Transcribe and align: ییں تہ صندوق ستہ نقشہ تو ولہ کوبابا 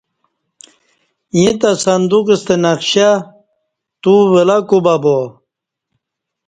ییں 1.37 1.53
تہ 1.59 1.69
صندوق 1.85 2.27
ستہ 2.41 2.55
نقشہ 2.63 3.09
تو 4.01 4.13
ولہ 4.31 4.57
کوبابا 4.69 5.17